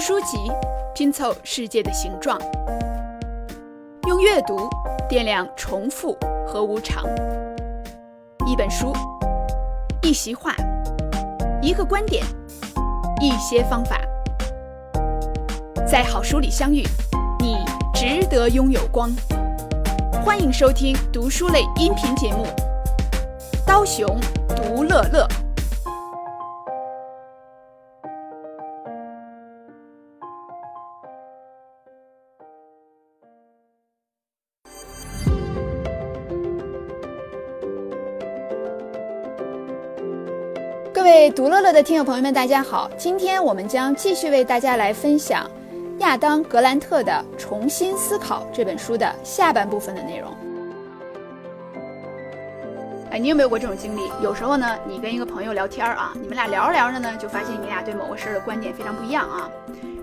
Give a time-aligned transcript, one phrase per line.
[0.00, 0.50] 书籍
[0.94, 2.40] 拼凑世界的形状，
[4.08, 4.66] 用阅读
[5.10, 7.04] 掂量重复和无常。
[8.46, 8.94] 一本书，
[10.00, 10.54] 一席话，
[11.60, 12.24] 一个观点，
[13.20, 14.00] 一些方法，
[15.86, 16.82] 在好书里相遇，
[17.38, 17.58] 你
[17.92, 19.10] 值得拥有光。
[20.24, 22.46] 欢迎收听读书类音频节目
[23.66, 24.18] 《刀熊
[24.56, 25.28] 读乐乐》。
[41.30, 42.90] 位读乐乐的听友朋友们，大家好！
[42.98, 45.48] 今天我们将继续为大家来分享
[46.00, 50.36] 亚当·格兰特的《重新思考》这本书的下半部分的内容。
[53.12, 54.10] 哎，你有没有过这种经历？
[54.20, 59.48] 有时候呢，你跟一个朋友聊天啊，你们俩聊着聊着呢，就发现你俩对某个事儿的观点非常不一样啊。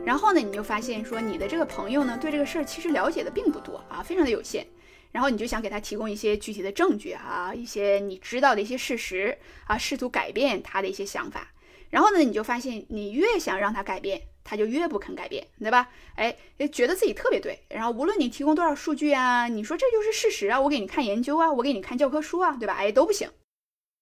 [0.05, 4.65] 然后呢，你就发现说，你的这个朋友呢，对这个事儿其实了解的并不多啊，非常的有限。
[5.11, 11.53] 然后你就想给他提供一些具体的证据啊，一些你知道的一些事实啊，试图改变他的一些想法。
[11.89, 15.89] 然后呢，你就发现你越想让他改变，他就越不肯改变，对吧？
[16.15, 16.35] 哎，
[16.71, 17.63] 觉得自己特别对。
[17.69, 22.73] 然后无论你提供多少数据啊，你说这就是事实啊，我给你看研究啊，我给你看教科书啊，对吧？
[22.73, 23.29] 哎，都不行。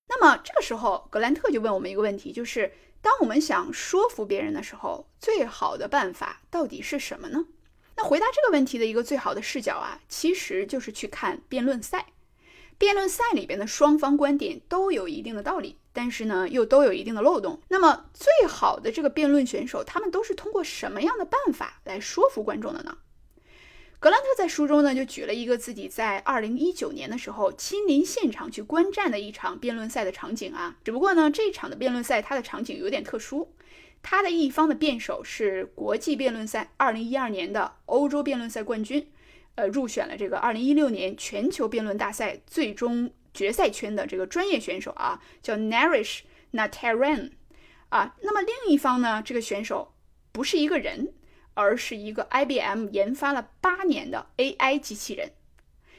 [0.08, 7.46] 那么这个时候，格兰特就问我们一个问题，就是当我们想说服别人的时候，最好的办法到底是什么呢？
[7.98, 12.08] 那回答这个问题的一个最好的视角啊，其实就是去看辩论赛。
[12.78, 17.62] 辩论赛里边的双方观点都有一定的道理，但是呢，又都有一定的漏洞。
[17.70, 22.98] 那么，最好的这个辩论选手，他们都是通过什么样的办法来说服观众的呢？
[23.98, 30.76] 格兰特在书中呢，就举了一个自己在二零一九年的时候亲临现场去观战的一场辩论赛的场景啊。
[30.84, 33.54] 只不过呢，这场的辩论赛它的场景有点特殊。
[34.08, 39.12] 他的一方的辩手是国际辩论赛二零一二年的欧洲辩论赛冠军，
[39.56, 46.20] 呃，入选了这个二零一六年全球辩论大赛最终决赛圈的这个专业选手啊，叫 Narish
[46.54, 47.32] Nataran，
[47.90, 48.16] 啊。
[48.22, 49.96] 那么另一方呢，这个选手
[50.32, 51.12] 不是一个人，
[51.56, 55.32] 而是一个 IBM 研发了八年的 AI 机器人。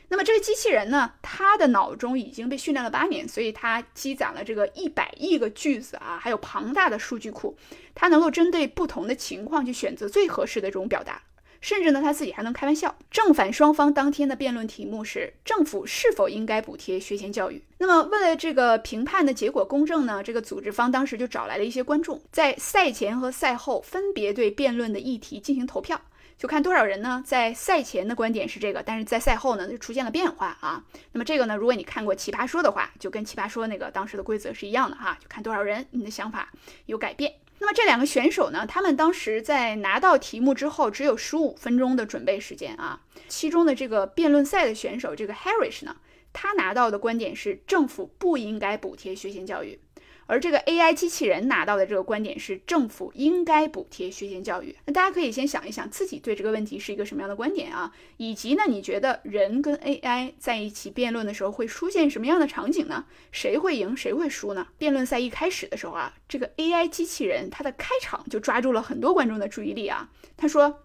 [0.08, 7.56] 那么这个机器人呢，它的脑中已经被训练了八年，所以它积攒了这个一百亿个句子啊，还有庞大的数据库，
[7.94, 11.22] 它能够针对不同的情况去选择最合适的这种表达，
[11.60, 12.96] 甚至呢，他自己还能开玩笑。
[13.10, 17.64] 正反双方当天的辩论题目是政府是否应该补贴学前教育。
[17.78, 26.00] 那么为了这个评判的结果公正呢，这个组织方当时就找来了一些观众，在赛前和赛后分别对辩论的议题进行投票。
[26.38, 27.22] 就看多少人呢？
[27.24, 30.84] 在赛前的观点是这个，但是在赛后呢就出现了变化啊。
[31.12, 35.16] 那么这个呢，如果你看过《奇葩说》的话，就跟《奇葩说》那个当时的规则是一样的哈。
[35.20, 36.52] 就看多少人，你的想法
[36.84, 37.32] 有改变。
[37.58, 43.00] 那么这两个选手呢，他们当时在拿到题目之后，只有十五分钟的准备时间啊。
[43.28, 45.96] 其中的这个辩论赛的选手这个 Harris 呢，
[46.34, 49.80] 他拿到的观点是政府不应该补贴学前教育。
[50.26, 54.74] 而这个 AI 机器人拿到的这个观点是政府应该补贴学前教育。
[54.84, 57.92] 那大家可以先想一想自己对这个问题是一个什么样的观点啊？
[58.16, 63.06] 以及呢，你觉得人跟 AI 在一起辩论的时候会出现什么样的场景呢？
[63.30, 64.66] 谁会赢，谁会输呢？
[64.76, 70.10] 辩论赛一开始的时候啊，这个 AI 机器人它的开场就抓住了很多观众的注意力啊。
[70.36, 70.82] 他说：“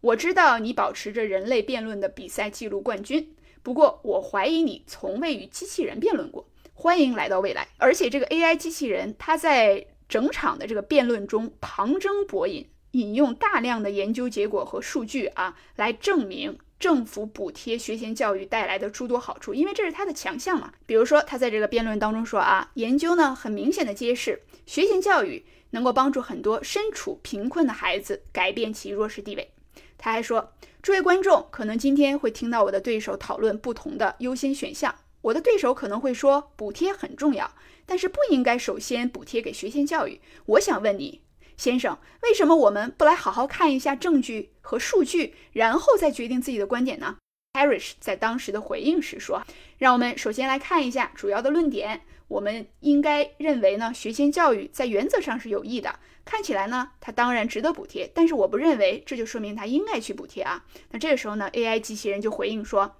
[0.00, 20.74] 我知道你保持着人类辩论的比赛记录冠军，不过我怀疑你从未与机器人辩论过。”欢迎来到未来，而且这个 AI 机器人，它在整场的这个辩论中旁征博引，引用大量的研究结果和数据啊，来证明政府补贴学前教育带来的诸多好处，因为这是它的强项嘛。
[20.84, 29.52] 比如说，他在这个辩论当中说啊，研究呢很明显的揭示，学前教育能够帮助很多身处贫困的孩子改变其弱势地位。
[29.96, 30.52] 他还说，
[30.82, 34.94] 诸位观众可能今天会听到我的对手讨论不同的优先选项。
[35.24, 37.50] 我的对手可能会说，补贴很重要，
[37.86, 40.20] 但是不应该首先补贴给学前教育。
[40.44, 41.22] 我想问你，
[41.56, 47.16] 先生，为什么我们不来好好看一下证据和数据，然后再决定自己的观点呢
[47.54, 49.42] ？Harris 在当时的回应时说
[49.78, 52.02] ：“让我们首先来看一下主要的论点。
[52.28, 56.00] 我们应该认为呢，学前教育在原则上是有益的。
[56.26, 60.66] 看起来呢，它当然值得补贴，但是我不认为这就说明它应该去补贴啊。
[60.90, 62.94] 那这个时候呢，AI 机器人就回应说。”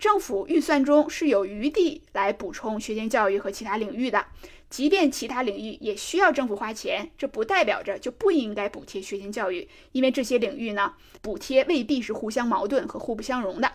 [0.00, 4.24] 政府预算中是有余地来补充学前教育和其他领域的，
[4.70, 13.70] 即便其他领域也需要政府花钱，这不代表着就不应该补贴学前教育，因为这些领域呢，补贴未必是互相矛盾和互不相容的。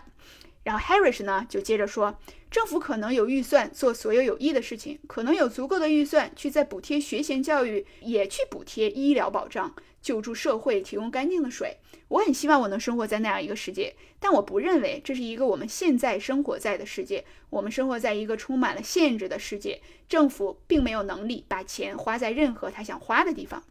[0.66, 2.18] 然后 Harris 呢就接着说，
[2.50, 9.72] 政府可能有预算做所有有益的事情，可能有足够的预算去在补贴学前教育，也去补贴医疗保障。
[10.02, 11.78] 救助社会，提供干净的水。
[12.08, 17.24] 我很希望我能生活在那样一个世界，但我不认为这是一个我们现在生活在的世界。
[17.50, 23.62] 我们生活在一个充满了限制的世界，政府并没有能力把钱花在任何他想花的地方。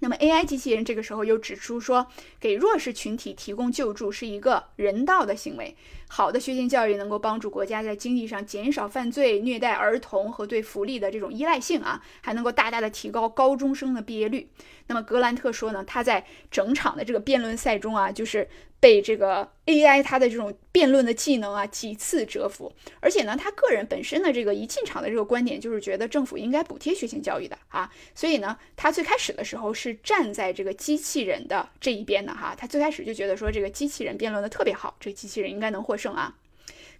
[0.00, 2.06] 那么 AI 机器人这个时候又指出说，
[2.38, 5.74] 给弱势群体提供救助是一个人道的行为。
[6.08, 14.48] 好的学前教育能够帮助国家在经济上减少犯罪、虐待儿童和对福利的这种依赖性啊，还能够大大的提高高中生的毕业率。
[14.86, 18.48] 那么格兰特说呢，他在整场的这个辩论赛中啊，就是。
[18.78, 22.70] 被这个 AI 它的这种辩论的技能啊几次折服，
[23.00, 36.36] 而且呢，他个人本身的这个一进场的这个观点就是觉得政府应该补贴学前教育的啊，所以呢，他最开始的时候是站在这个机器人的这一边的哈，他最开始就觉得说这个机器人辩论的特别好，这个机器人应该能获胜啊。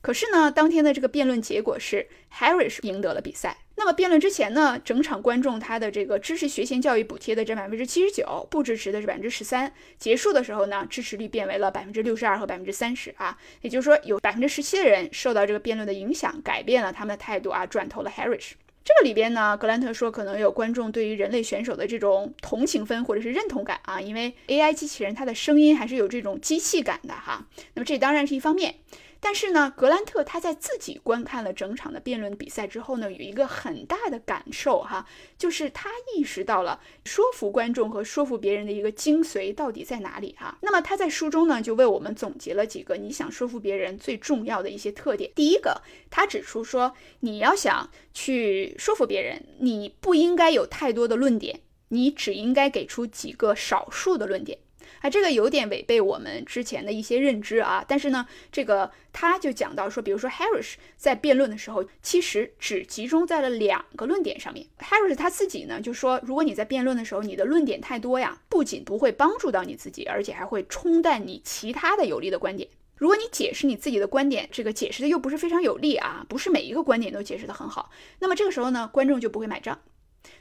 [0.02, 2.06] 可是呢，当天的这个辩论结果是
[2.38, 3.56] Harris 赢得了比赛。
[3.74, 9.72] 那么辩论之前呢，整场观众他的这个支持学前教育补贴的这百分之七十九，不支持的是百分之十三。
[9.98, 18.52] 结束的时候呢，支持率变为了百分之六十二和百分之三十啊，也就是说有百分之十七的人受到这个辩论的影响，改变了他们的态度啊，转投了 Harris。
[18.86, 27.44] 这个里边呢，格兰特说可能有观众对于人类选手的这种同情分或者是认同感啊，因为 AI 机器人它的声音还是有这种机器感的哈。
[27.74, 28.76] 那么这当然是一方面。
[29.26, 35.04] 但是呢，格兰特他在自己观看了整场的辩论比赛之后呢，有一个很大的感受哈，
[35.36, 40.56] 就是他意识到了说服观众和说服别人的一个精髓到底在哪里哈。
[40.62, 45.28] 那么他在书中呢，就为我们总结了几个你想说服别人最重要的一些特点。
[45.34, 54.60] 第一个，他指出说，你要想去说服别人，你不应该有太多的论点，你只应该给出几个少数的论点。
[55.06, 57.84] 啊，这个有点违背我们之前的一些认知啊。
[57.86, 64.66] 但是呢，这个他就讲到说，比如说 Harris 在辩论的时候，其实只集中在了两个论点上面。
[64.80, 72.68] Harris 他自己呢就说，如果你在辩论的时候，你的论点太多呀，不仅不会帮助到你自己，而且还会冲淡你其他的有利的观点。
[72.96, 79.78] 如果你解释你自己的观点，这个解释的又不是非常有力啊，不是每一个观点都解释的很好，那么这个时候呢，观众就不会买账。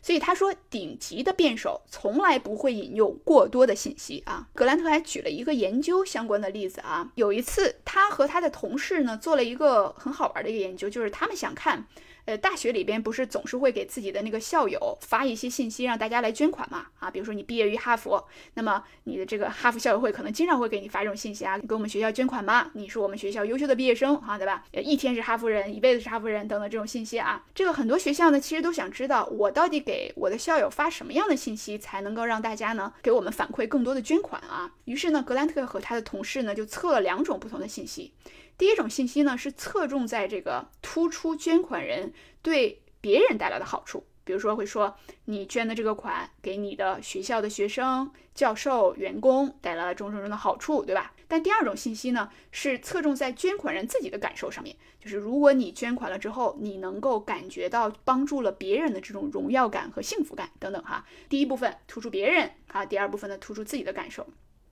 [0.01, 4.47] 所以他说，顶级的辩手从来不会引用过多的信息啊。
[4.53, 7.11] 格兰特还举了一个研究相关的例子啊。
[7.15, 11.85] 有一次，他和他的同事呢做了一个很好玩的一个研究，就是他们想看。
[12.25, 16.87] 呃，大学里边不是总是会给自己的那个校友发一些信息，让大家来捐款嘛？
[16.99, 24.63] 啊，比如说你毕业于哈佛，那么你的这个哈佛校友会可能经常会给你发这种信息啊，给我们学校捐款吗，你是我们学校优秀的毕业生啊，对吧？
[24.71, 34.71] 一天是哈佛人，一辈子是哈佛人等等这种信息啊，这个很多学校呢其实都想知道，我到底给我的校友发什么样的信息，才能够让大家呢给我们反馈更多的捐款啊？
[34.85, 38.13] 于是呢，格兰特和他的同事呢就测了两种不同的信息。
[38.57, 51.13] 第一种信息呢，是侧重在这个突出捐款人对别人带来的好处，比如说会说你捐的这个款给你的学校的学生、教授、员工带来了种种种的好处，对吧？
[51.27, 61.05] 但第二种信息呢，是侧重在捐款人自己的感受上面，就是如果你捐款了之后，你能够感觉到帮助了别人的这种荣耀感和幸福感等等哈。
[61.27, 64.25] 第一部分突出别人啊，第二部分呢突出自己的感受。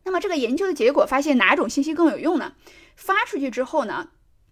[0.03, 2.53] 那么这个研究的结果发现哪种信息更有用呢？
[2.95, 4.09] 发出去之后呢，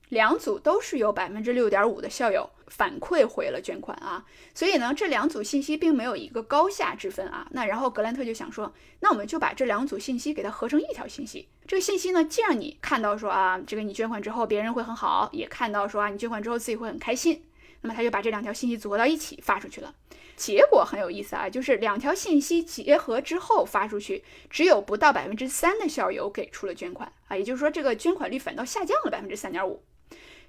[0.09, 7.47] 两组都是有百分之六点五的校友反馈回了捐款啊，所以呢这两组信息并没有一个高下之分啊。
[7.51, 11.47] 那然后格兰特就想说，那我们就把这两组信息给它合成一条信息。
[11.67, 17.43] 这个信息呢，既让你看到说啊，这个你捐款之后别人会很好，也看到说啊你捐款之后自己会很开心。
[17.81, 19.93] 那么他就把这两条信息组合到一起发出去了。
[20.35, 29.83] 结果很有意思啊，就是两条信息结合之后发出去，只有不到百分之三的校友给出了捐款啊，也就是说这个捐款率反倒下降了百分之三点五。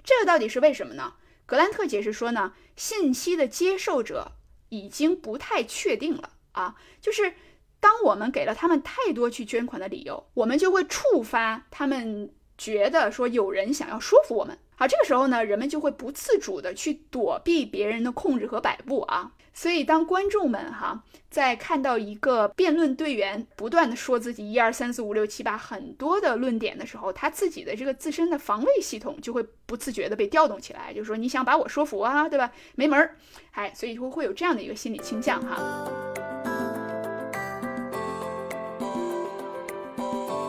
[0.03, 1.13] 这个到底是为什么呢？
[1.45, 4.31] 格兰特解释说呢，信息的接受者
[4.69, 7.33] 已经不太确定了啊，就是
[7.79, 14.57] 当我们给了他们太多去捐款的理由，我们就会触发他们觉得说有人想要说服我们。
[14.75, 19.31] 好，这个时候呢，人们就会不自主的去躲避别人的控制和摆布啊。
[19.55, 32.51] 所以，当观众们哈在看到一个辩论队员不断的说自己一二三四五六七八很多的论点的时候，他自己的这个自身的防卫系统就会不自觉的被调动起来，就是说你想把我说服啊，对吧？
[32.73, 33.15] 没门儿，
[33.51, 36.52] 哎，所以会会有这样的一个心理倾向哈。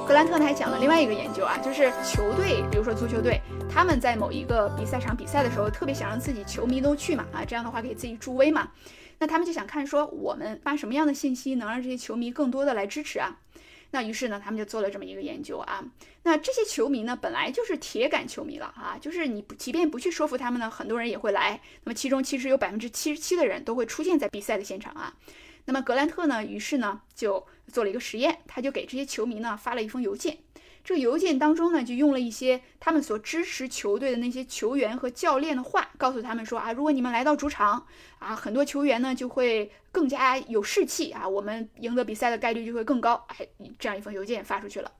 [0.07, 8.71] 格兰特呢还讲了另外一个研究啊，就是球队，比如说足球队，他们在某一个比赛场比赛的时候，特别想让自己球迷都去嘛，啊，这样的话给自己助威嘛。
[9.19, 13.39] 那他们就想看说，我们发什么样的信息能让这些球迷更多的来支持啊？
[13.93, 15.83] 那于是呢，他们就做了这么一个研究啊。
[16.25, 21.59] 那这些球迷呢，本来就是铁杆球迷了啊，就是你即便不去说服他们呢，很多人也会来。
[21.85, 25.15] 那么其中其实有百分之七十七的人都会出现在比赛的现场啊。
[25.65, 30.39] 那么格兰特呢，于是呢就做了一个实验，他就给这些球迷呢发了一封邮件。
[30.85, 37.87] 这个邮件当中呢，就用了一些他们所支持球队的那些球员和教练的话，告诉他们说啊，如果你们来到主场
[38.19, 43.25] 啊，很多球员呢就会更加有士气啊，我们赢得比赛的概率就会更高。
[43.29, 44.93] 哎，这样一封邮件发出去了。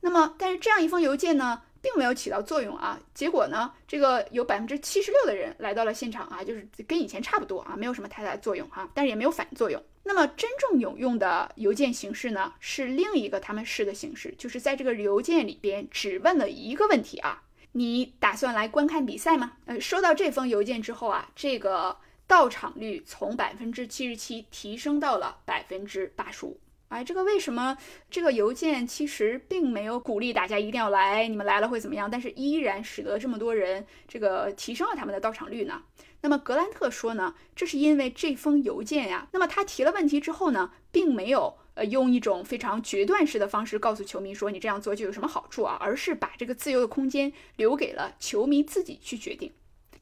[0.00, 1.62] 那么，但是这样一封邮件呢？
[1.82, 2.98] 并没有起到作用啊！
[3.12, 9.82] 结果呢，这个有百分之七十六的人来到了现场啊，就是跟以前差不多啊，没有什么太大的作用哈，但是也没有反作用。
[10.04, 19.52] 那么真正有用的邮件形式呢，是另一个他们试的形式，就是在这个邮件里边只问了一个问题啊：你打算来观看比赛吗？
[19.66, 21.96] 呃，收到这封邮件之后啊，这个
[22.26, 26.58] 到场率从百分之七十七提升到了百分之八十五。
[26.92, 27.78] 哎，这个为什么
[28.10, 31.26] 这个邮件其实并没有鼓励大家一定要来？
[31.26, 32.10] 你们来了会怎么样？
[32.10, 35.84] 但是依然使得这么多人这个提升了他们的到场率呢？
[36.20, 39.26] 那么格兰特说呢，这是因为这封邮件呀。
[39.32, 49.50] 那么他提了问题之后呢，并没有呃用一种非常决断式的方式告诉球迷说你这样做就有什么好处啊，而是把这个自由的空间留给了球迷自己去决定。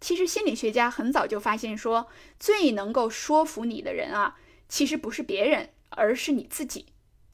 [0.00, 2.09] 其实心理学家很早就发现说，
[2.40, 4.35] 最能够说服你的人啊，
[4.68, 5.68] 其实不是别人。
[5.90, 6.87] 而是你自己，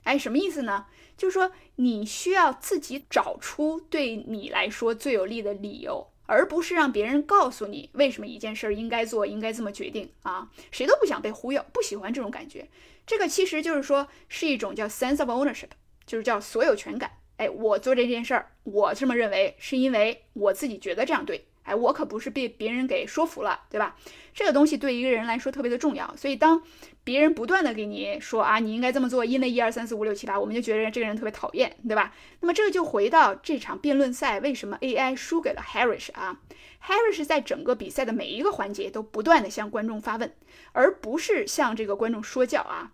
[0.02, 0.86] 哎，什么意思呢？
[1.16, 10.50] 就是说你需要自己找出对你来说最有利的理由，而不是让别人告诉你为什么一件事儿应该做，应该这么决定啊！
[10.70, 12.68] 谁都不想被忽悠，不喜欢这种感觉。
[13.06, 15.70] 这个其实就是说是一种叫 sense of ownership，
[16.06, 17.10] 就是叫所有权感。
[17.36, 21.46] 哎，我做这件事儿，我这么认为，是因为我自己觉得这样对。
[21.66, 23.96] 哎，我可不是被别人给说服了，对吧？
[24.32, 26.62] 这个东西对一个人来说特别的重要，所以当
[27.04, 32.14] 别人不断的给你说啊，你应该这么做，因为一二三四五六七八，我们就觉得这个人特别讨厌，对吧？
[32.40, 36.40] 那么这个就回到这场辩论赛，为什么 AI 输给了 Harris 啊
[36.86, 40.32] ？Harris 在整个比赛的每一个环节都不断的向观众发问，
[40.72, 42.92] 而不是向这个观众说教啊。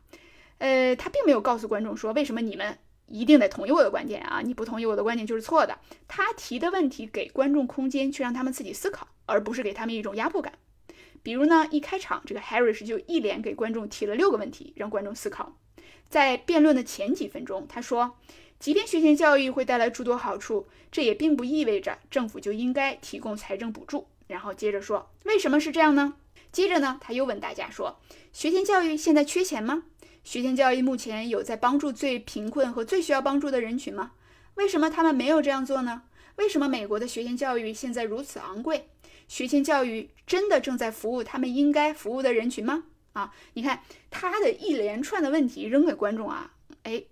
[0.58, 2.78] 呃，他并没有告诉观众说为什么你们。
[3.12, 4.40] 一定得同意我的观点啊！
[4.42, 5.78] 你不同意我的观点就是错的。
[6.08, 10.54] 他提的问题给观众空间，去让他们自己思考，而不是给他们一种压迫感。
[11.22, 15.56] 比如呢，一开场这个 Harris 就一连给观众提了六个问题，让观众思考。
[16.08, 18.16] 在辩论的前几分钟，他说，
[18.58, 24.08] 即便学前教育会带来诸多好处，这也并不意味着政府就应该提供财政补助。
[24.26, 26.14] 然后接着说，为什么是这样呢？
[26.50, 28.00] 接着呢，他又问大家说，
[28.32, 29.84] 学前教育现在缺钱吗？
[30.24, 34.12] 学前教育目前有在帮助最贫困和最需要帮助的人群吗？
[34.54, 36.02] 为什么他们没有这样做呢？
[36.36, 38.88] 为什么美国的学前教育现在如此昂贵？
[39.28, 42.84] 学前教育真的正在服务他们应该服务的人群吗？
[43.14, 46.52] 啊，你看他的一连串的问题扔给观众啊，
[46.84, 47.02] 哎，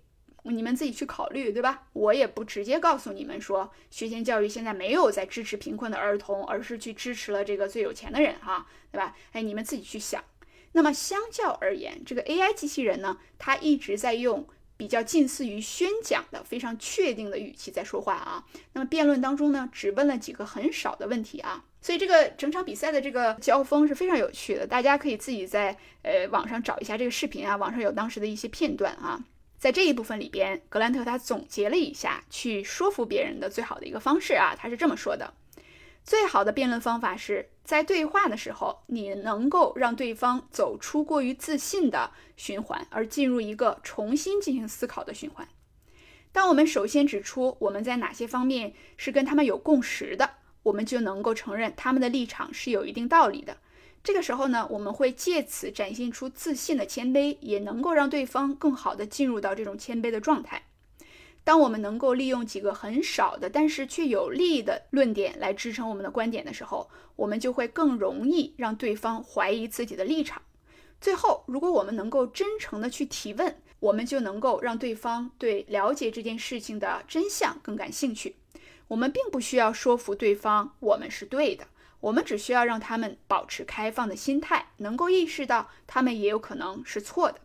[0.43, 1.83] 你们自己去考虑，对吧？
[1.93, 9.15] 我也不直接告诉你们说学前教育现在没有在支持贫困的儿童，而是去支持了这个最有钱的人，哈，对吧？
[9.33, 10.23] 哎，你们自己去想。
[10.73, 14.47] 那么相较而言，这个 AI 机器人呢，它一直在用
[14.77, 18.45] 比较近似于宣讲的非常确定的语气在说话啊。
[18.73, 24.65] 那么辩论当中呢，只问了几个很少的问题啊，所以这个整场比赛的这个交锋是非常有趣的。
[24.65, 29.23] 大家可以自己在呃网上找一下这个视频啊，网上有当时的一些片段啊。
[29.59, 35.35] 在这一部分里边，格兰特他总结了一下去说服别人的最好的一个方式啊，他是这么说的。
[36.03, 45.47] 最好的辩论方法是在对话的时候，你能够让对方走出过于自信的循环，而进入一个重新进行思考的循环。
[46.31, 50.29] 当我们首先指出我们在哪些方面是跟他们有共识的，
[50.63, 53.57] 我们就能够承认他们的立场是有一定道理的。
[54.03, 60.63] 这个时候呢，我们会借此展现出自信的谦卑，也能够让对方更好的进入到这种谦卑的状态。
[61.43, 70.41] 当我们能够利用几个很少的，但是却有力的论点来支撑我们的观点的时候，我们就会更容易让对方怀疑自己的立场。
[70.99, 78.35] 最后，如果我们能够真诚的去提问，我们就能够让对方对了解这件事情的真相更感兴趣。
[78.87, 81.65] 我们并不需要说服对方我们是对的，
[82.01, 87.39] 我们只需要让他们保持开放的心态，能够意识到他们也有可能是错的。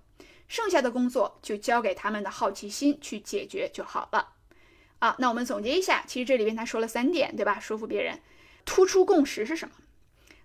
[0.49, 4.35] 剩下的工作就交给他们的好奇心去解决就好了。
[4.99, 7.61] 啊，那我们总结一下，其实这里边他说了三点，对吧？
[7.61, 8.21] 说服别人，
[8.65, 9.75] 突出共识是什么？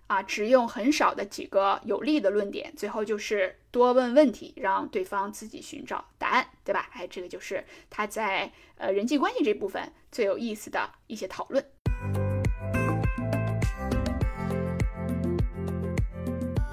[0.08, 6.90] 啊，只用很少的几个有力的论点，最后就是多问问题，让对方自己寻找答案，对吧？
[6.92, 11.64] 哎，这个就是他在呃人际关系这部分最有意思的一些讨论。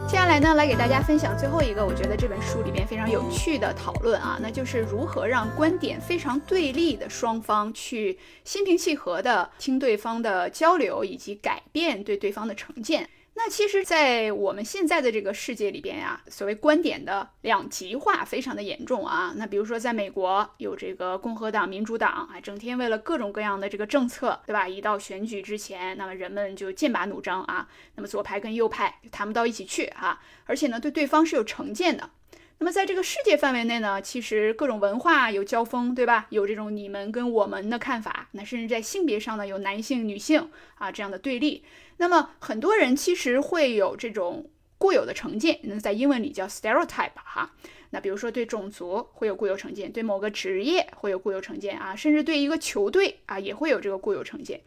[0.10, 13.08] 接下来呢，来给大家分享最后一个我觉得这本书里边非常有趣的讨论啊，那就是如何让观点非常对立的双方去心平气和的听对方的交流，以及改变对对方的成见。
[13.42, 19.34] 那其实，在我们现在的这个世界里边呀，所谓观点的两极化非常的严重啊。
[19.38, 24.68] 那比如说，在美国有这个共和党、民主党啊，整天为了各种各样的这个政策，对吧？
[24.68, 27.70] 一到选举之前，那么人们就剑拔弩张啊。
[27.96, 32.10] 那么左派跟右派就谈不到一起去哈，而且呢，对对方是有成见的。
[32.58, 36.28] 那么在这个世界范围内呢，其实各种文化有交锋，对吧？
[36.28, 41.64] 有这种你们跟我们的看法，那甚至在性别上呢，有男性、女性啊这样的对立。
[42.00, 47.52] 那么很多人其实会有这种固有的成见，那在英文里叫 stereotype 哈。
[47.92, 54.62] 那比如说对种族会有固有成见，对某个职业会有固有成见啊，甚至对一个球队啊也会有这个固有成见。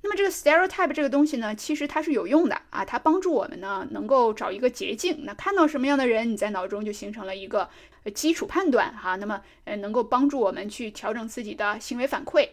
[0.00, 5.24] 那么这个 stereotype 这个东西呢，其实它是有用的啊，它帮助我们呢能够找一个捷径。
[5.24, 7.68] 那看到什么样的人，你在脑中就形成了一个
[8.14, 9.16] 基础判断哈。
[9.16, 12.48] 那么呃能够帮助我们去调整自己的行为反馈。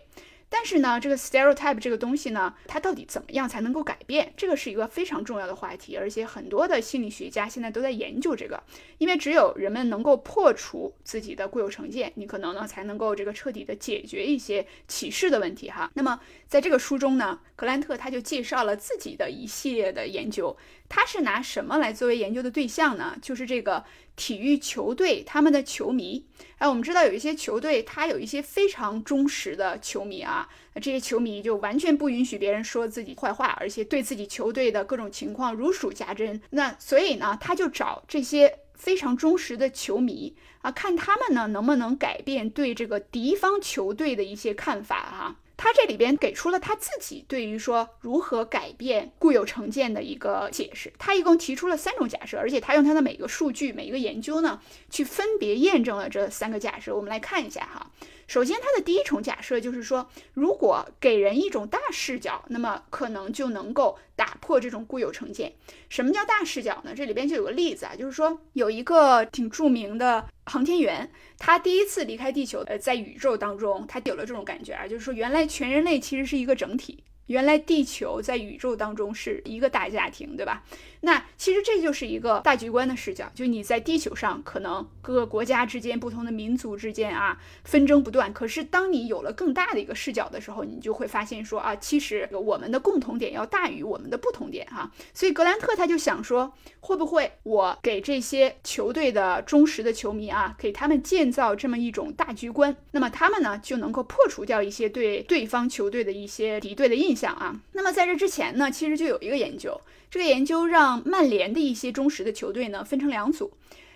[0.57, 4.31] 但是呢，这个 stereotype 这个东西呢，它到底怎么样才能够改变？
[4.37, 8.63] 这个是一个非常重要的话题，而且很多的心理学家现在都在研究这个。
[8.97, 15.91] 因为只有人们能够破除自己的固有成见，你可能呢才能够这个彻底的解决一些歧视的问题哈。
[15.95, 20.55] 那么在这个书中呢，格兰特他就介绍了自己的一系列的研究。
[20.87, 23.17] 他是拿什么来作为研究的对象呢？
[23.21, 23.83] 就是这个
[24.15, 26.25] 体育球队他们的球迷。
[26.57, 36.41] 哎，我们知道有一些球队，他有一些非常忠实的球迷啊，这些球迷就完全不允许别人说自己坏话，而且对自己球队的各种情况如数家珍。
[36.51, 45.35] 那所以呢，他就找这些非常忠实的球迷啊，看他们呢能不能改变对这个敌方球队的一些看法哈。
[45.57, 50.91] 他这里边给出了他自己对于说如何改变固有成见的一个解释。
[50.97, 56.95] 他一共提出了三种假设，而且他用他的每一个数据、每一个研究呢，去分别验证了这三个假设。
[56.95, 57.91] 我们来看一下哈。
[58.27, 65.53] 首先，它的第一重假设就是说，如果给人一种大视角，那么可能就能够打破这种固有成见。
[65.89, 66.93] 什么叫大视角呢？
[66.95, 77.03] 这里边就有个例子啊，就是说有一个挺著名的航天员，他第一次离开地球，呃，在宇宙当中，他有了这种感觉啊，就是说原来全人类其实是一个整体。
[77.27, 80.63] 原来地球在宇宙当中是一个大家庭，对吧？
[81.01, 94.91] 那其实这就是一个大局观的视角，就你在地球上可能各个国家之间、不同的民族之间啊纷争不断，可是当你有了更大的一个视角的时候，你就会发现说啊，其实我们的共同点要大于我们的不同点哈。
[95.13, 107.14] 所以格兰特他就想说，会不会我给这些球队的忠实的球迷啊，给他们建造这么一种大局观，那么他们呢就能够破除掉一些对对方球队的一些敌对的印。
[107.15, 109.79] 想啊，那么在这之前呢，其实就有一个研究，
[110.11, 113.53] 这个研究让曼联的一些忠实的球队呢分成两组，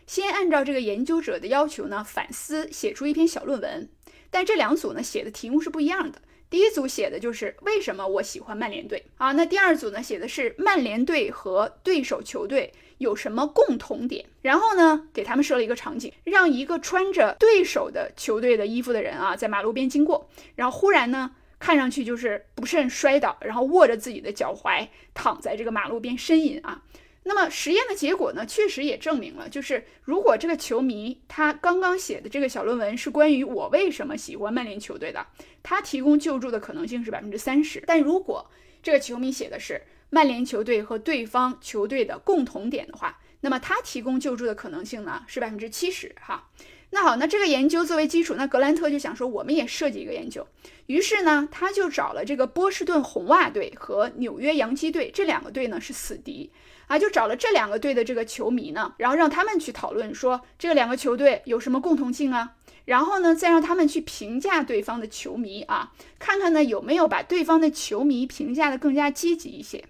[0.08, 3.90] 先按照这个研究者的要求呢反思写出一篇小论文，
[4.30, 6.22] 但这两组呢写的题目是不一样的。
[6.50, 21.32] 第一组写的就是为什么我喜欢曼联队啊，那第二组呢写的是曼联队和对手球队有什么共同点，然后呢给他们设了一个场景，让一个穿着对手的球队的衣服的人啊在马路边经过，然后忽然呢。
[21.60, 26.84] 看上去就是不慎摔倒，然后握着自己的脚踝躺在这个马路边呻吟啊。
[27.24, 35.28] 那么实验的结果呢，确实也证明了，就是如果这个球迷他刚刚写的这个小论文是关于我为什么喜欢曼联球队的，
[35.62, 37.84] 他提供救助的可能性是百分之三十。
[37.86, 38.50] 但如果
[38.82, 46.50] 这个球迷写的是曼联球队和对方球队的共同点的话，那么他提供救助的可能性呢是百分之七十哈。
[46.92, 50.48] 那好，那这个研究作为基础，那格兰特就想说，我们也设计一个研究。
[50.90, 56.50] 于是呢，他就找了这个波士顿红袜队和纽约洋基队这两个队呢是死敌
[56.88, 69.86] 啊，就找了这两个队的这个球迷呢，然后让他们去讨论说这两个球队有什么共同性啊，然后呢再让他们去评价对方的球迷啊，看看呢有没有把对方的球迷评价的更加积极一些。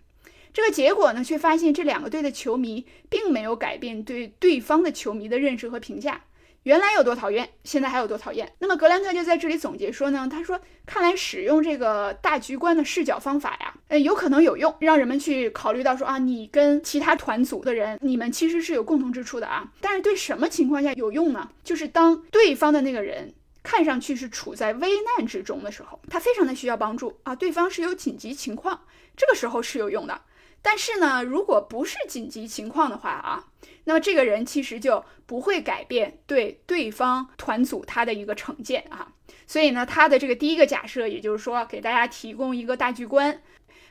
[0.51, 6.23] 这个结果呢，却发现这两个队的球迷并没有改变对对方的球迷的认识和评价。
[6.63, 8.51] 原来有多讨厌，现在还有多讨厌。
[8.59, 19.71] 那么格兰特就在这里总结说呢，他说，看来使用这个大局观的视角方法呀，呃，有可能有用，让人们去考虑到说啊，你跟其他团组的人，你们其实是有共同之处的啊。
[19.79, 21.49] 但是对什么情况下有用呢？
[21.63, 28.81] 就是当对方的那个人看上去是处在危难之中的时候，他非常的需要帮助啊，对方是有紧急情况，
[29.15, 30.21] 这个时候是有用的。
[30.61, 33.45] 但是呢，如果不是紧急情况的话啊，
[33.85, 39.13] 那么这个人其实就不会改变对对方团组他的一个成见啊。
[39.47, 43.41] 所以呢，他的这个第一个假设，也就是说给大家提供一个大局观，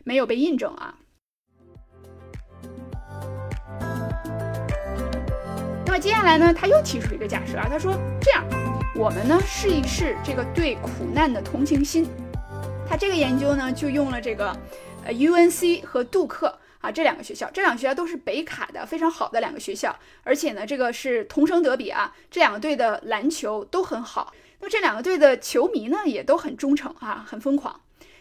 [0.04, 0.96] 没有被印证啊。
[5.87, 8.44] 那么接下来呢，他又提出一个假设啊，他说这样，
[8.94, 12.07] 我们呢试一试这个对苦难的同情心。
[12.88, 14.57] 他这个研究呢就用了这个
[15.12, 27.81] UNC 和杜克啊这两个学校，这两个学校都是北卡的非常好的两个学校，而且呢这个是同城德比啊，这两个队的篮球都很好，那么这两个队的球迷呢也都很忠诚啊，很疯狂。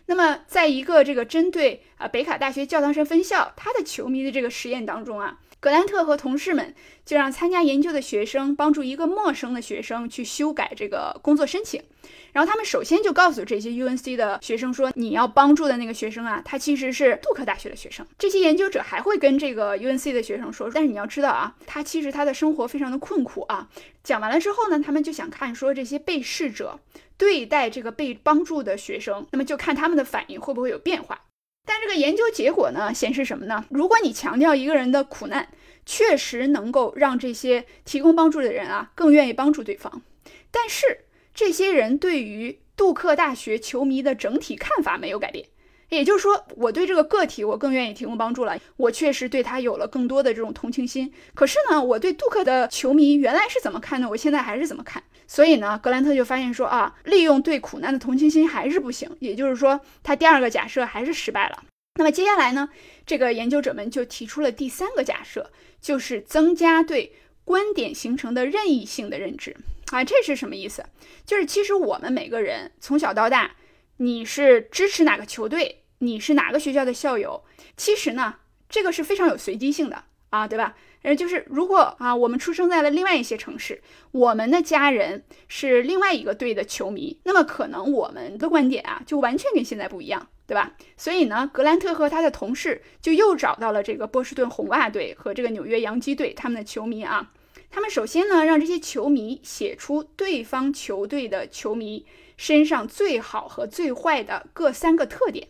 [0.10, 6.74] 那么，在一个这个针对啊北卡大学教堂山分校他的球迷的这个实验当中啊，格兰特和同事们
[7.06, 11.84] 就让参加研究的学生帮助一个陌生的学生去修改这个工作申请。
[12.32, 18.08] 然后他们首先就告诉这些 UNC 的学生说，你要帮助的那个学生啊，他其实是杜克大学的学生。
[18.18, 23.68] 这些研究者还会跟这个 UNC 的学生说，但是你要知道啊，他其实他的生活非常的困苦啊。
[24.06, 26.80] 讲完了之后呢，他们就想看说这些被试者。
[27.18, 31.20] 对待这个被帮助的学生，那么就看他们的反应会不会有变化。
[31.68, 33.66] 但这个研究结果呢，显示什么呢？
[33.70, 35.50] 如果你强调一个人的苦难，
[35.86, 40.02] 确实能够让这些提供帮助的人啊更愿意帮助对方。
[40.50, 45.46] 但是这些人对于杜克大学球迷的整体看法没有改变。
[45.90, 51.14] 也就是说，我对这个个体我更愿意提供帮助了，我确实对他有了更多的这种同情心。
[51.34, 55.02] 可是呢，我对杜克的球迷原来是怎么看的，我现在还是怎么看。
[55.28, 61.64] 所以呢，格兰特就发现说啊，利用对苦难的同情心还是不行，也就是说，他第二个假设还是失败了。
[61.96, 62.70] 那么接下来呢，
[63.06, 67.14] 这个研究者们就提出了第三个假设，就是增加对
[67.44, 69.56] 观点形成的任意性的认知
[69.92, 70.86] 啊，这是什么意思？
[71.26, 73.52] 就是其实我们每个人从小到大。
[74.00, 75.84] 你是支持哪个球队？
[75.98, 77.44] 你是哪个学校的校友？
[77.76, 78.36] 其实呢，
[78.70, 80.76] 这个是非常有随机性的啊，对吧？
[81.04, 83.82] 呃，就是如果啊，我们出生在了另外一些城市，
[84.12, 90.74] 我们的家人是另外一个队的球迷，那么可能我们的观点啊，就完全跟现在不一样，对吧？
[90.98, 97.32] 所以呢，格兰特和他的同事就又找到了这个波士顿红袜队和这个纽约洋基队他们的球迷啊，
[97.70, 102.06] 他们首先呢，让这些球迷写出对方球队的球迷。
[102.40, 105.48] 身上最好和最坏的各三个特点，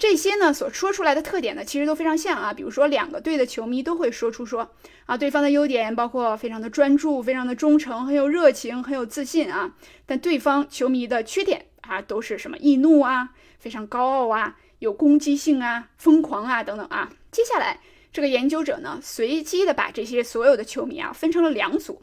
[0.00, 2.54] 这些呢所说出来的特点呢，其实都非常像啊。
[2.54, 4.70] 比如说，两个队的球迷都会说出说
[5.04, 9.74] 啊，对方的优点包括非常的专注、非常的忠诚、很有热情、很有自信啊。
[10.06, 17.12] 但对方球迷的缺点啊，都是什么易怒啊、非常高傲啊、有攻击性啊、疯狂啊等等啊。
[17.30, 22.00] 接下来，这个研究者呢，随机的把这些所有的球迷啊分成了两组，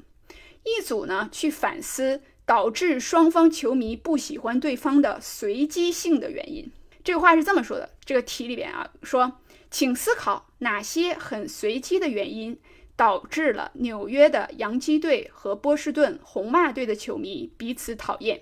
[0.64, 2.22] 一组呢去反思。
[2.46, 6.72] 导致双方球迷不喜欢对方的随机性的原因，
[7.08, 7.89] 这个话是这么说的。
[8.04, 9.39] 这个题里边啊，说，
[9.72, 12.60] 请思考哪些很随机的原因
[12.98, 18.41] 导致了纽约的洋基队和波士顿红袜队的球迷彼此讨厌。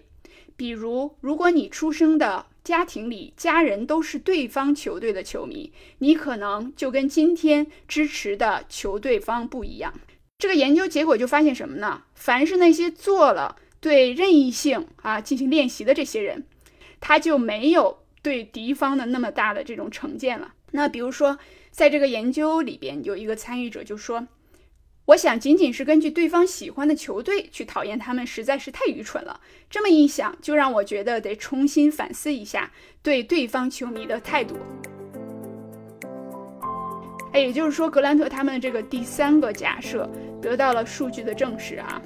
[0.57, 9.93] 比如，如果你出生的家庭里家人都是对方球队的球迷，你可能就跟今天支持的球队方不一样。
[10.39, 12.01] 这个研究结果就发现什么呢？
[12.15, 13.57] 凡是那些做了。
[13.79, 16.47] 对任意性啊进行练习的这些人，
[16.99, 20.55] 他就没有对敌方的那么大的这种成见了。
[20.71, 21.37] 那比如说，
[21.69, 24.27] 在这个研究里边，有一个参与者就说
[25.05, 29.39] ：“我想仅仅是根据对方喜欢的球队去讨厌他们，实在是太愚蠢了。
[29.69, 32.71] 这么一想，就让我觉得得重新反思一下
[33.03, 34.55] 对对方球迷的态度。”
[37.31, 40.09] 哎，也就是说，格兰特他们这个第三个假设
[40.41, 42.01] 得到了数据的证实啊。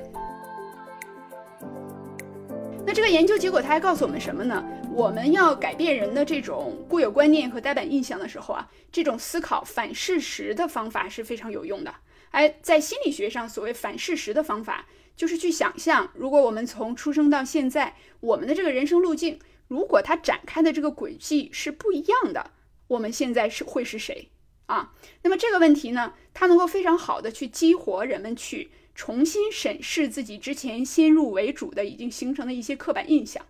[2.89, 4.65] 那这个研究结果，他还告诉我们什么呢？
[4.91, 11.93] 我们要改变人的这种固有观念和呆板印象的时候啊，这种思考反事实的方法是非常有用的。
[12.31, 22.49] 哎，在心理学上，所谓反事实的方法，就是去想象，如果我们从出生到现在，我们的这个人生路径，如果它展开的这个轨迹是不一样的，
[22.87, 24.31] 我们现在是会是谁
[24.65, 24.93] 啊？
[25.21, 28.71] 那么这个问题呢，它能够非常好的去激活人们去。
[28.99, 33.41] 重新审视自己之前先入为主的已经形成的一些刻板印象。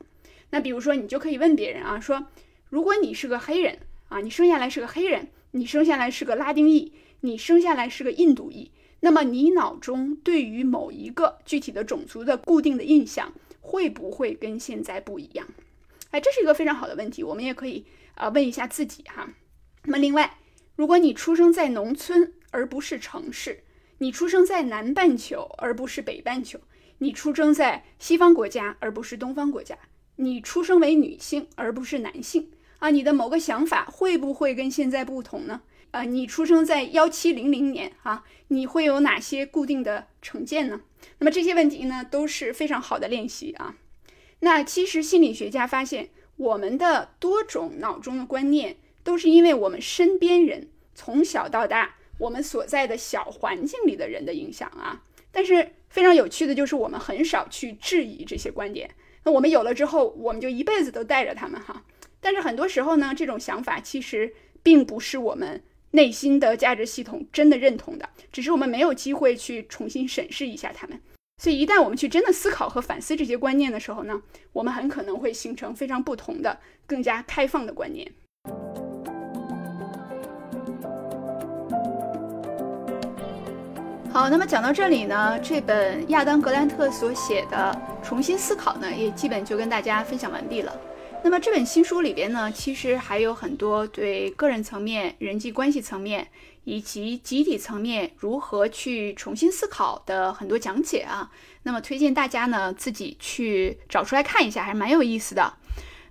[0.52, 2.28] 那比如说，你就可以问别人啊，说
[2.70, 15.48] 如果你是个黑人啊，你生下来是个黑人，你生下来是个拉丁裔，你生下来是个印度裔，那么你脑中对于某一个具体的种族的固定的印象会不会跟现在不一样？
[16.12, 17.84] 哎，这是一个非常好的问题，我们也可以
[18.14, 19.28] 啊问一下自己哈。
[19.86, 20.38] 那么另外，
[20.76, 23.64] 如果你出生在农村而不是城市。
[24.00, 26.60] 你出生在南半球而不是北半球，
[27.00, 29.78] 你出生在西方国家而不是东方国家，
[30.16, 35.62] 你出生为女性而不是男性啊，你的某个想法会不会跟现在不同呢？
[35.92, 40.82] 啊，你出生在幺七零零年啊，你会有哪些固定的成见呢？
[41.18, 43.76] 那么这些问题呢都是非常好的练习啊。
[44.40, 51.96] 那其实心理学家发现，我们的多种脑中的观念都是因为我们身边人从小到大。
[52.20, 55.02] 我们所在的小环境里的人的影响啊，
[55.32, 58.92] 但是非常有趣的就是，我们很少去质疑这些观点。
[59.24, 61.84] 那我们有了之后，我们就一辈子都带着他们哈。
[62.20, 71.00] 但是很多时候呢，这种想法其实并不是我们内心的价值系统真的认同的，只是我们没有机会去重新审视一下他们。
[71.42, 78.12] 所以一旦我们去真的思考和反思这些观念的时候呢，我们很可能会形成非常不同的、更加开放的观念。
[84.12, 90.76] 好，那么讲到这里呢，这本亚当·格兰特所写的《重新思考》呢，也基本就跟大家分享完毕了。
[91.24, 96.28] 那么这本新书里边呢，其实还有很多对个人层面、人际关系层面
[96.64, 101.30] 以及集体层面如何去重新思考的很多讲解啊。
[101.64, 105.54] 那么推荐大家呢自己去找出来看一下，还是蛮有意思的。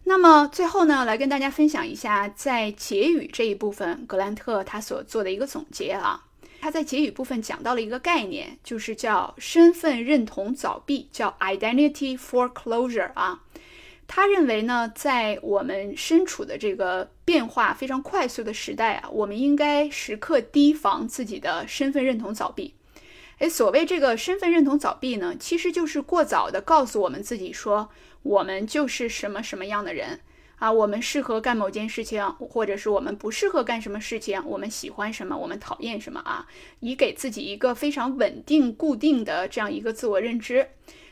[0.04, 6.26] 那么最后呢，来跟大家分享一下在结语这一部分，格兰特他所做的一个总结啊。
[6.60, 13.42] 他在结语部分讲到了一个概念，就是叫身份认同早闭，叫 identity foreclosure 啊。
[14.06, 22.74] 他认为呢，在我们身处的这个变化非常快速的时代啊，我们应该时刻提防自己的身份认同早闭。
[23.38, 27.90] 诶，所谓这个身份认同早闭呢，其实就是过早的告诉我们自己说，
[28.22, 30.20] 我们就是什么什么样的人。
[30.58, 36.46] 啊，我们适合干某件事情，或者是我们不适合干什么事情，我们喜欢什么，我们讨厌什么啊？
[36.80, 40.68] 以给自己一个非常稳定、固定的这样一个自我认知。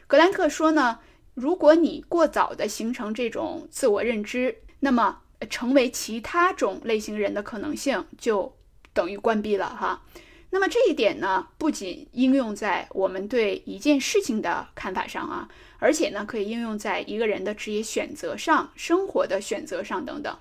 [0.06, 0.98] 格兰特说呢，
[1.34, 8.56] 如果你过早的形成这种自我认知，那么成为其他种类型人的可能性就
[8.92, 10.02] 等于关闭了哈。
[10.50, 15.48] 那么这一点呢，不仅应用在我们对一件事情的看法上啊。
[15.78, 20.34] 而且呢，可以应用在一个人的职业选择上、生活的选择上等等。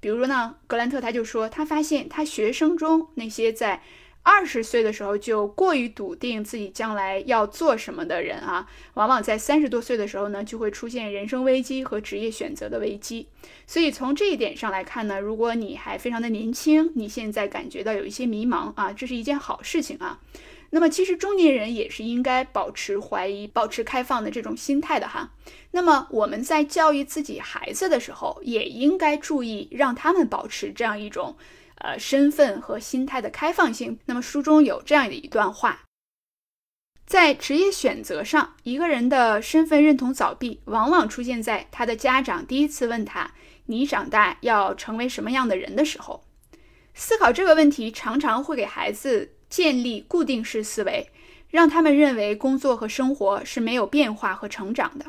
[0.00, 3.82] 比如呢，格兰特他就说，他发现他学生中那些在
[4.22, 13.28] 二十岁的时候就过于笃定自己将来要做什么的人啊，往往在三十多岁的时候呢，就会出现人生危机和职业选择的危机。
[13.66, 20.20] 所以从这一点上来看呢，如果你还非常的年轻，你现在感觉到有一些迷茫啊，这是一件好事情啊。
[20.72, 25.32] 那么其实中年人也是应该保持怀疑、保持开放的这种心态的哈。
[25.72, 31.36] 那么我们在教育自己孩子的时候，也应该注意让他们保持这样一种
[31.80, 33.98] 呃身份和心态的开放性。
[34.06, 35.82] 那么书中有这样的一段话：
[37.04, 43.32] 在职业选择上，一个人的身份认同早闭，往往出现在他的家长第一次问他
[43.66, 46.24] “你长大要成为什么样的人”的时候。
[46.94, 49.32] 思考这个问题，常常会给孩子。
[49.50, 51.10] 建立固定式思维，
[51.48, 55.06] 让他们认为工作和生活是没有变化和成长的。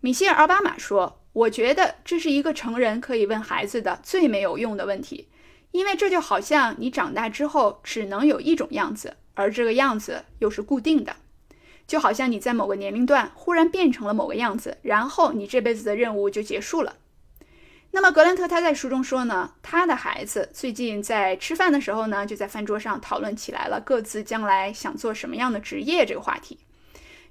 [0.00, 5.28] 米歇尔·奥巴马说：“我觉得这是一个成人可以问孩子的最没有用的问题，
[5.76, 11.16] 因为这就好像你长大之后只能有一种样子，而这个样子又是固定的，
[11.86, 16.94] 就好像你在某个年龄段忽然变成了某个样子，然后你这辈子的任务就结束了。”
[17.92, 26.58] 那么格兰特他在书中说呢，他的孩子最近在吃饭的时候呢，就在饭桌上讨论起来了各自将来想做什么样的职业这个话题。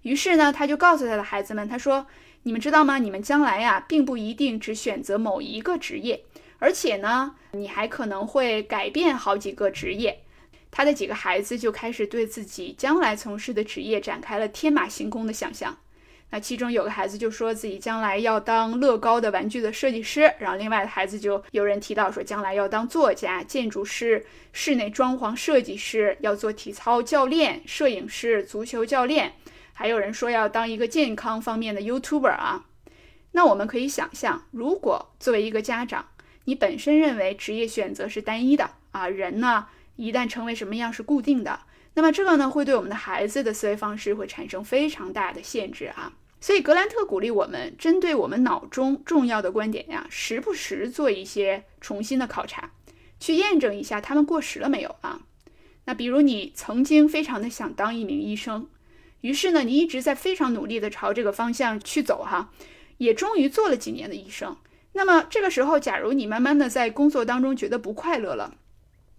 [0.04, 2.06] 于是呢，他就告诉他的孩子们，他说
[2.44, 3.00] ：“你们知道吗？
[3.00, 6.24] 你们将来呀，并不一定只选择某一个职业，
[6.66, 10.24] 而且呢，你还可能会改变好几个职业。”
[10.72, 15.78] 他的几个孩子就开始对自己将来从事的职业展开了天马行空的想象。
[16.32, 29.34] 那其中有个孩子就说自己将来要当乐高的玩具的设计师，然后另外的孩子就有人提到说将来要当作家、建筑师、室内装潢设计师，要做体操教练、摄影师、足球教练，
[29.72, 32.66] 还有人说要当一个健康方面的 YouTuber 啊。
[33.34, 36.06] 那我们可以想象，如果作为一个家长，
[36.46, 41.60] 你本身认为职业选择是单一的啊，人呢一旦成为什么样是固定的。
[41.96, 46.14] 那么这个呢，会对我们的孩子的思维方式会产生非常大的限制啊。
[46.42, 52.72] 所以格兰特鼓励我们，针对我们脑中重要的观点呀，时不时做一些重新的考察，
[53.20, 55.22] 去验证一下他们过时了没有啊。
[55.86, 58.68] 那比如你曾经非常的想当一名医生，
[59.22, 62.52] 于是呢，你一直在非常努力的朝这个方向去走哈，
[62.98, 64.58] 也终于做了几年的医生。
[64.98, 68.56] 那么这个时候，假如你慢慢的在工作当中觉得不快乐了，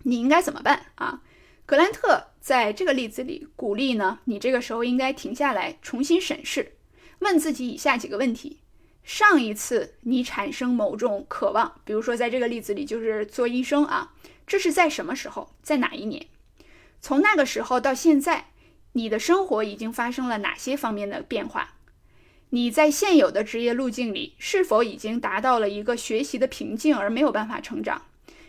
[0.05, 1.21] 你应该怎么办啊？
[1.67, 6.73] 格兰特在这个例子里鼓励呢，你这个时候应该停下来，重新审视，
[7.19, 8.61] 问自己以下几个问题：
[9.05, 14.15] 上一次你产生某种渴望，比如说在这个例子里就是做医生啊，
[14.47, 16.27] 这是在什么时候，在哪一年？
[17.03, 18.47] 从那个时候到现在，
[18.93, 21.75] 你的生活已经发生了哪些方面的变化？
[22.51, 28.03] 你在现有的职业路径里是否已经达到了一个学习的瓶颈而没有办法成长？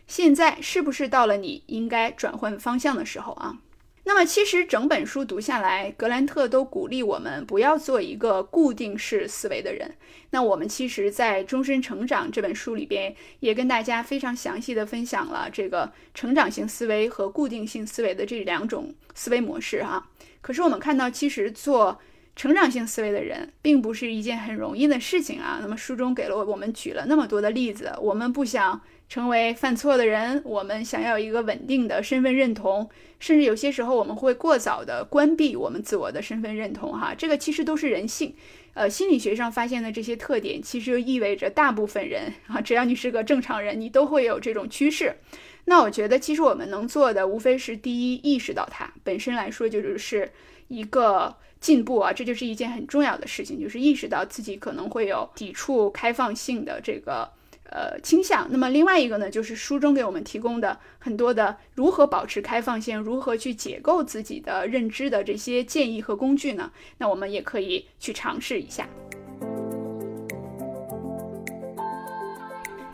[0.05, 3.57] 现在是不是到了你应该转换方向的时候啊？
[4.05, 9.95] 那么，其实整本书读下来，格兰特都鼓励我们不要做一个固定式思维的人。
[10.29, 20.09] 那我们其实，在《终身成长》这本书里边，也跟大家非常详细的分享了这个成长型思维和固定性思维的这两种思维模式哈。
[20.39, 21.99] 可是我们看到，其实做
[22.37, 25.59] 成长性思维的人，并不是一件很容易的事情啊。
[25.61, 28.79] 那么书中给了我们举了那么多的例子，我们不想。
[29.09, 32.89] 成为犯错的人，我们想要一个稳定的身份认同，
[33.21, 38.35] 甚至有些时候我们会过早的关闭我们自我的身份认同，哈，这个其实都是人性。
[38.73, 45.15] 呃，心理学上发现的这些特点，其实就意味着大部分人啊，只要你是个正常人，你都会有这种趋势。
[45.69, 50.31] 那我觉得，其实我们能做的，无非是第一，意识到它本身来说就是
[50.67, 57.29] 一个进步啊，这就是一件很重要的事情，就是意识到自己可能会有抵触开放性的这个。
[57.69, 58.47] 呃，倾向。
[58.49, 66.71] 那么另外一个呢，就是书中给我们提供的很多的如何保持开放性，如何去解构自己的认知的这些建议和工具呢？
[66.99, 68.87] 那我们也可以去尝试一下。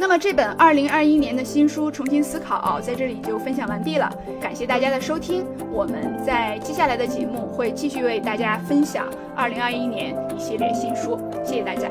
[0.04, 5.46] 那么这本二零二一年的新书《重新思考》在这里就分享完毕了，感谢大家的收听。
[5.72, 11.88] 我们在接下来的节目会继续为大家分享二零二一年一系列新书，谢谢大家。